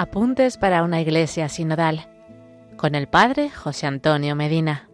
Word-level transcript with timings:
Apuntes 0.00 0.56
para 0.56 0.82
una 0.82 1.02
iglesia 1.02 1.50
sinodal 1.50 2.08
con 2.78 2.94
el 2.94 3.06
Padre 3.06 3.50
José 3.50 3.86
Antonio 3.86 4.34
Medina. 4.34 4.88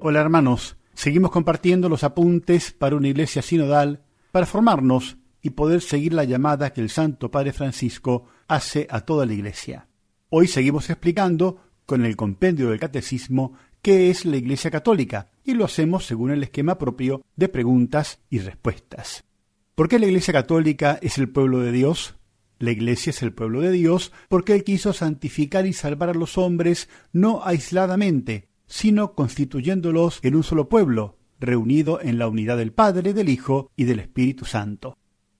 Hola 0.00 0.20
hermanos, 0.20 0.76
seguimos 0.92 1.30
compartiendo 1.30 1.88
los 1.88 2.02
apuntes 2.02 2.72
para 2.72 2.96
una 2.96 3.06
iglesia 3.06 3.42
sinodal 3.42 4.02
para 4.32 4.44
formarnos 4.44 5.16
y 5.40 5.50
poder 5.50 5.80
seguir 5.80 6.12
la 6.12 6.24
llamada 6.24 6.72
que 6.72 6.80
el 6.80 6.90
Santo 6.90 7.30
Padre 7.30 7.52
Francisco 7.52 8.24
hace 8.48 8.88
a 8.90 9.02
toda 9.02 9.24
la 9.24 9.34
iglesia. 9.34 9.86
Hoy 10.30 10.48
seguimos 10.48 10.90
explicando 10.90 11.62
con 11.86 12.04
el 12.04 12.16
compendio 12.16 12.70
del 12.70 12.80
catecismo 12.80 13.52
qué 13.82 14.10
es 14.10 14.24
la 14.24 14.36
Iglesia 14.36 14.70
Católica 14.70 15.30
y 15.44 15.54
lo 15.54 15.64
hacemos 15.64 16.06
según 16.06 16.30
el 16.30 16.42
esquema 16.42 16.78
propio 16.78 17.22
de 17.36 17.48
preguntas 17.48 18.20
y 18.30 18.38
respuestas. 18.38 19.24
¿Por 19.74 19.88
qué 19.88 19.98
la 19.98 20.06
Iglesia 20.06 20.34
Católica 20.34 20.98
es 21.00 21.18
el 21.18 21.30
pueblo 21.30 21.60
de 21.60 21.72
Dios? 21.72 22.16
La 22.58 22.70
Iglesia 22.70 23.10
es 23.10 23.22
el 23.22 23.32
pueblo 23.32 23.62
de 23.62 23.72
Dios 23.72 24.12
porque 24.28 24.54
Él 24.54 24.64
quiso 24.64 24.92
santificar 24.92 25.66
y 25.66 25.72
salvar 25.72 26.10
a 26.10 26.14
los 26.14 26.36
hombres 26.36 26.88
no 27.12 27.40
aisladamente, 27.42 28.48
sino 28.66 29.14
constituyéndolos 29.14 30.20
en 30.22 30.36
un 30.36 30.42
solo 30.42 30.68
pueblo, 30.68 31.16
reunido 31.40 32.00
en 32.02 32.18
la 32.18 32.28
unidad 32.28 32.58
del 32.58 32.72
Padre, 32.72 33.14
del 33.14 33.30
Hijo 33.30 33.70
y 33.76 33.84
del 33.84 34.00
Espíritu 34.00 34.44
Santo. 34.44 34.98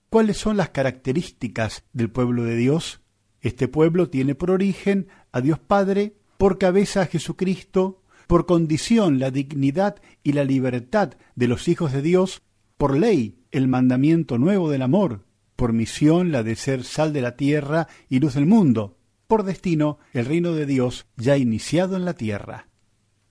¿Cuáles 0.09 0.37
son 0.37 0.57
las 0.57 0.71
características 0.71 1.83
del 1.93 2.09
pueblo 2.09 2.43
de 2.43 2.55
Dios? 2.55 3.01
Este 3.39 3.67
pueblo 3.67 4.09
tiene 4.09 4.35
por 4.35 4.51
origen 4.51 5.07
a 5.31 5.41
Dios 5.41 5.59
Padre, 5.59 6.15
por 6.37 6.57
cabeza 6.57 7.01
a 7.01 7.05
Jesucristo, 7.05 8.00
por 8.31 8.45
condición 8.45 9.19
la 9.19 9.29
dignidad 9.29 9.97
y 10.23 10.31
la 10.31 10.45
libertad 10.45 11.15
de 11.35 11.49
los 11.49 11.67
hijos 11.67 11.91
de 11.91 12.01
Dios, 12.01 12.41
por 12.77 12.97
ley 12.97 13.43
el 13.51 13.67
mandamiento 13.67 14.37
nuevo 14.37 14.69
del 14.69 14.83
amor, 14.83 15.25
por 15.57 15.73
misión 15.73 16.31
la 16.31 16.41
de 16.41 16.55
ser 16.55 16.85
sal 16.85 17.11
de 17.11 17.19
la 17.19 17.35
tierra 17.35 17.89
y 18.07 18.21
luz 18.21 18.35
del 18.35 18.45
mundo, 18.45 18.97
por 19.27 19.43
destino 19.43 19.99
el 20.13 20.27
reino 20.27 20.53
de 20.53 20.65
Dios 20.65 21.07
ya 21.17 21.35
iniciado 21.35 21.97
en 21.97 22.05
la 22.05 22.13
tierra. 22.13 22.69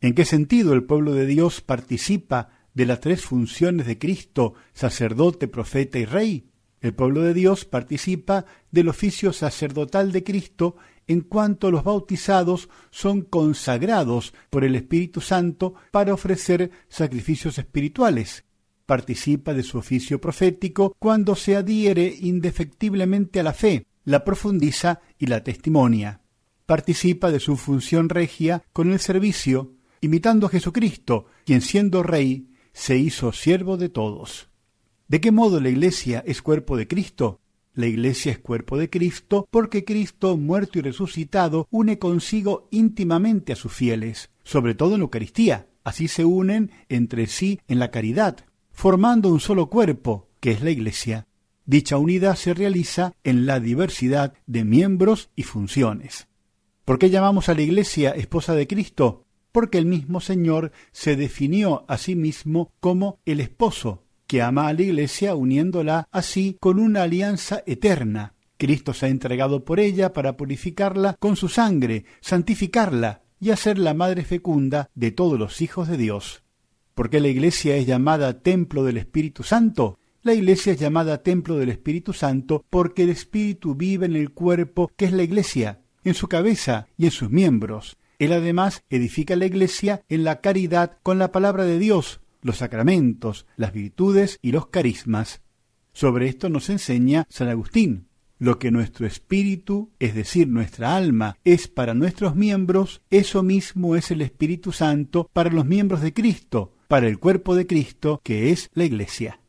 ¿En 0.03 0.13
qué 0.13 0.27
sentido 0.27 0.75
el 0.75 0.85
pueblo 0.85 1.15
de 1.15 1.25
Dios 1.25 1.63
participa 1.63 2.51
de 2.75 2.85
las 2.85 3.01
tres 3.01 3.25
funciones 3.25 3.87
de 3.87 3.99
Cristo, 3.99 4.53
sacerdote, 4.75 5.49
profeta 5.49 5.99
y 5.99 6.05
rey? 6.05 6.50
El 6.81 6.95
pueblo 6.95 7.23
de 7.23 7.35
Dios 7.35 7.67
participa 7.67 8.47
del 8.71 8.89
oficio 8.89 9.33
sacerdotal 9.33 10.13
de 10.13 10.25
Cristo 10.25 10.77
en 11.07 11.21
cuanto 11.21 11.71
los 11.71 11.85
bautizados 11.85 12.69
son 12.91 13.23
consagrados 13.23 14.33
por 14.49 14.65
el 14.65 14.77
Espíritu 14.77 15.21
Santo 15.21 15.75
para 15.91 16.15
ofrecer 16.15 16.71
sacrificios 16.89 17.59
espirituales. 17.59 18.45
Participa 18.87 19.53
de 19.53 19.63
su 19.63 19.77
oficio 19.77 20.21
profético 20.21 20.97
cuando 20.99 21.35
se 21.35 21.57
adhiere 21.57 22.15
indefectiblemente 22.21 23.41
a 23.41 23.43
la 23.43 23.53
fe, 23.53 23.87
la 24.05 24.25
profundiza 24.25 25.01
y 25.19 25.27
la 25.27 25.45
testimonia. 25.45 26.23
Participa 26.65 27.31
de 27.31 27.41
su 27.41 27.57
función 27.57 28.09
regia 28.09 28.63
con 28.73 28.91
el 28.93 29.01
servicio, 29.01 29.75
imitando 30.01 30.47
a 30.47 30.51
Jesucristo, 30.51 31.27
quien 31.45 31.61
siendo 31.61 32.03
rey 32.03 32.51
se 32.73 32.97
hizo 32.97 33.33
siervo 33.33 33.77
de 33.77 33.89
todos. 33.89 34.50
¿De 35.11 35.21
qué 35.21 35.33
modo 35.33 35.59
la 35.59 35.71
Iglesia 35.71 36.23
es 36.25 36.41
cuerpo 36.41 36.77
de 36.77 36.87
Cristo? 36.87 37.41
La 37.75 37.89
Iglesia 37.89 38.31
es 38.31 38.39
cuerpo 38.39 38.79
de 38.79 38.89
Cristo 38.89 39.49
porque 39.51 39.85
Cristo, 39.85 40.37
muerto 40.37 40.79
y 40.79 40.83
resucitado, 40.83 41.67
une 41.73 41.99
consigo 41.99 42.69
íntimamente 42.71 43.53
a 43.53 43.57
sus 43.57 43.73
fieles, 43.73 44.31
sobre 44.45 44.77
todo 44.77 44.95
en 44.95 45.01
la 45.01 45.07
Eucaristía. 45.07 45.67
Así 45.83 46.07
se 46.07 46.25
unen 46.25 46.71
entre 46.89 47.27
sí 47.27 47.59
en 47.67 47.81
la 47.81 47.91
caridad, 47.91 48.37
formando 48.71 49.31
un 49.31 49.41
solo 49.41 49.69
cuerpo, 49.69 50.29
que 50.39 50.53
es 50.53 50.63
la 50.63 50.71
Iglesia. 50.71 51.27
Dicha 51.67 51.99
unidad 51.99 52.37
se 52.37 52.55
realiza 52.55 53.13
en 53.25 53.47
la 53.47 53.59
diversidad 53.59 54.35
de 54.47 54.65
miembros 54.65 55.31
y 55.35 55.43
funciones. 55.43 56.29
¿Por 56.85 57.01
qué 57.01 57.11
llamamos 57.11 57.49
a 57.49 57.55
la 57.55 57.63
Iglesia 57.63 58.13
esposa 58.13 58.55
de 58.55 58.69
Cristo? 58.69 59.25
Porque 59.51 59.79
el 59.79 59.87
mismo 59.87 60.21
Señor 60.21 60.71
se 60.93 61.17
definió 61.17 61.85
a 61.89 61.99
sí 61.99 62.15
mismo 62.15 62.71
como 62.79 63.19
el 63.25 63.41
esposo 63.41 64.05
que 64.31 64.43
ama 64.43 64.69
a 64.69 64.73
la 64.73 64.83
Iglesia 64.83 65.35
uniéndola 65.35 66.07
así 66.13 66.57
con 66.61 66.79
una 66.79 67.03
alianza 67.03 67.65
eterna. 67.67 68.35
Cristo 68.59 68.95
se 68.95 69.07
ha 69.07 69.09
entregado 69.09 69.65
por 69.65 69.81
ella 69.81 70.13
para 70.13 70.37
purificarla 70.37 71.17
con 71.19 71.35
su 71.35 71.49
sangre, 71.49 72.05
santificarla 72.21 73.23
y 73.41 73.51
hacer 73.51 73.77
la 73.77 73.93
madre 73.93 74.25
fecunda 74.25 74.89
de 74.95 75.11
todos 75.11 75.37
los 75.37 75.61
hijos 75.61 75.89
de 75.89 75.97
Dios. 75.97 76.45
¿Por 76.95 77.11
qué 77.11 77.19
la 77.19 77.27
Iglesia 77.27 77.75
es 77.75 77.89
llamada 77.89 78.41
templo 78.41 78.85
del 78.85 78.99
Espíritu 78.99 79.43
Santo? 79.43 79.99
La 80.23 80.33
Iglesia 80.33 80.75
es 80.75 80.79
llamada 80.79 81.25
templo 81.25 81.57
del 81.57 81.71
Espíritu 81.71 82.13
Santo 82.13 82.65
porque 82.71 83.03
el 83.03 83.11
Espíritu 83.11 83.75
vive 83.75 84.07
en 84.07 84.15
el 84.15 84.31
cuerpo 84.31 84.93
que 84.97 85.07
es 85.07 85.13
la 85.13 85.25
Iglesia, 85.25 85.81
en 86.05 86.15
su 86.15 86.29
cabeza 86.29 86.87
y 86.97 87.07
en 87.07 87.11
sus 87.11 87.31
miembros. 87.31 87.97
Él 88.21 88.33
además 88.33 88.85
edifica 88.91 89.35
la 89.35 89.47
Iglesia 89.47 90.05
en 90.09 90.23
la 90.23 90.41
caridad 90.41 90.99
con 91.03 91.19
la 91.19 91.33
palabra 91.33 91.65
de 91.65 91.81
Dios, 91.81 92.21
los 92.43 92.59
sacramentos, 92.59 93.47
las 93.57 93.73
virtudes 93.73 94.39
y 94.43 94.53
los 94.53 94.69
carismas. 94.69 95.43
Sobre 95.93 96.29
esto 96.29 96.49
nos 96.49 96.71
enseña 96.71 97.27
San 97.29 97.49
Agustín. 97.49 98.07
Lo 98.39 98.59
que 98.59 98.71
nuestro 98.71 99.07
espíritu, 99.07 99.91
es 99.99 100.15
decir, 100.15 100.49
nuestra 100.49 100.97
alma, 100.97 101.37
es 101.45 101.69
para 101.69 101.93
nuestros 101.93 102.37
miembros, 102.37 103.03
eso 103.11 103.43
mismo 103.43 103.97
es 103.97 104.11
el 104.11 104.23
Espíritu 104.23 104.73
Santo 104.73 105.29
para 105.33 105.51
los 105.51 105.67
miembros 105.67 106.01
de 106.01 106.15
Cristo, 106.15 106.75
para 106.89 107.07
el 107.07 107.19
cuerpo 107.19 107.55
de 107.55 107.67
Cristo, 107.67 108.21
que 108.25 108.51
es 108.51 108.71
la 108.73 108.85
Iglesia. 108.85 109.41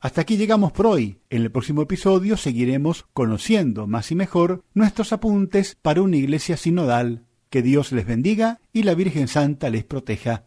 Hasta 0.00 0.20
aquí 0.20 0.36
llegamos 0.36 0.70
por 0.70 0.86
hoy. 0.86 1.18
En 1.28 1.42
el 1.42 1.50
próximo 1.50 1.82
episodio 1.82 2.36
seguiremos 2.36 3.06
conociendo 3.12 3.88
más 3.88 4.12
y 4.12 4.14
mejor 4.14 4.62
nuestros 4.72 5.12
apuntes 5.12 5.76
para 5.82 6.02
una 6.02 6.16
iglesia 6.16 6.56
sinodal. 6.56 7.24
Que 7.50 7.62
Dios 7.62 7.90
les 7.90 8.06
bendiga 8.06 8.60
y 8.72 8.84
la 8.84 8.94
Virgen 8.94 9.26
Santa 9.26 9.70
les 9.70 9.84
proteja. 9.84 10.46